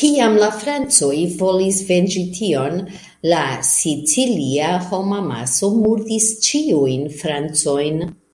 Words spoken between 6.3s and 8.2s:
ĉiujn francojn.